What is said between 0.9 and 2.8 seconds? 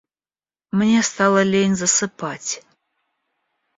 стало лень засыпать.